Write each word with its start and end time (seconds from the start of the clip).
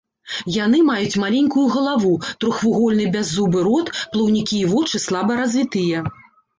Яны 0.53 0.79
маюць 0.87 1.19
маленькую 1.23 1.65
галаву, 1.75 2.13
трохвугольны 2.45 3.05
бяззубы 3.19 3.59
рот, 3.71 3.95
плаўнікі 4.17 4.55
і 4.65 4.67
вочы 4.77 5.07
слаба 5.09 5.31
развітыя. 5.47 6.09